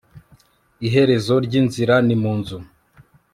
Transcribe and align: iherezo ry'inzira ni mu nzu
iherezo 0.87 1.33
ry'inzira 1.45 1.95
ni 2.07 2.15
mu 2.21 2.31
nzu 2.39 2.57